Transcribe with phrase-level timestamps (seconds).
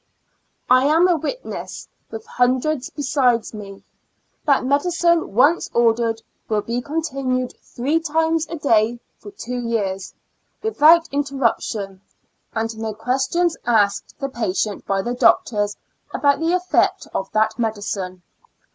[0.67, 3.83] I am a witness, with hundreds besides me,
[4.45, 10.15] that medicine once ordered will be continued three times a day for two years,
[10.63, 12.01] without interruption,
[12.55, 15.77] and no questions asked the patient by the doctors
[16.11, 18.23] about the effect of that medicine.